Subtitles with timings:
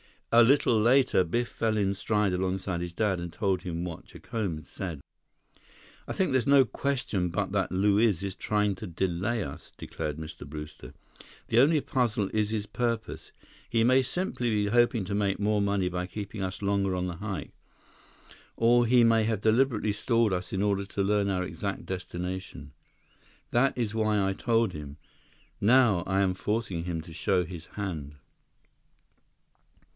[0.33, 4.55] A little later, Biff fell in stride alongside his dad and told him what Jacome
[4.55, 5.01] had said.
[6.07, 10.47] "I think there's no question but that Luiz is trying to delay us," declared Mr.
[10.47, 10.93] Brewster.
[11.49, 13.31] "The only puzzle is his purpose.
[13.69, 17.17] He may simply be hoping to make more money by keeping us longer on the
[17.17, 17.51] hike.
[18.55, 22.71] Or he may have deliberately stalled us in order to learn our exact destination.
[23.51, 24.95] That is why I told him.
[25.59, 28.15] Now, I am forcing him to show his hand."